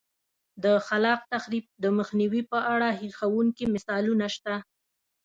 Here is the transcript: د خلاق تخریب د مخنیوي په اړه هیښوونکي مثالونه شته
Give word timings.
د 0.63 0.65
خلاق 0.87 1.21
تخریب 1.33 1.65
د 1.83 1.85
مخنیوي 1.97 2.41
په 2.51 2.59
اړه 2.73 2.89
هیښوونکي 3.01 3.65
مثالونه 3.75 4.25
شته 4.35 4.55